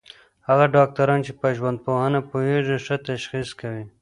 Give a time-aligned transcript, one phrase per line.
[0.47, 3.85] هغه ډاکټر چي په ژوندپوهنه پوهېږي، ښه تشخیص کوي.